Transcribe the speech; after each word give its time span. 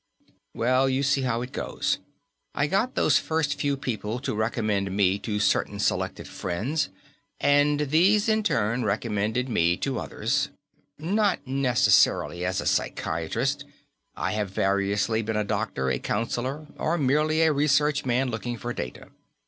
"Well, 0.55 0.89
you 0.89 1.03
see 1.03 1.21
how 1.21 1.43
it 1.43 1.51
goes. 1.51 1.99
I 2.55 2.65
got 2.65 2.95
those 2.95 3.19
first 3.19 3.59
few 3.59 3.77
people 3.77 4.17
to 4.21 4.33
recommend 4.33 4.89
me 4.97 5.19
to 5.19 5.39
certain 5.39 5.77
selected 5.77 6.27
friends, 6.27 6.89
and 7.39 7.81
these 7.81 8.27
in 8.27 8.41
turn 8.41 8.83
recommended 8.83 9.47
me 9.47 9.77
to 9.77 9.99
others. 9.99 10.49
Not 10.97 11.45
necessarily 11.45 12.43
as 12.43 12.59
a 12.59 12.65
psychiatrist; 12.65 13.63
I 14.15 14.31
have 14.31 14.49
variously 14.49 15.21
been 15.21 15.37
a 15.37 15.43
doctor, 15.43 15.91
a 15.91 15.99
counsellor, 15.99 16.65
or 16.79 16.97
merely 16.97 17.43
a 17.43 17.53
research 17.53 18.03
man 18.03 18.31
looking 18.31 18.57
for 18.57 18.73
data. 18.73 19.09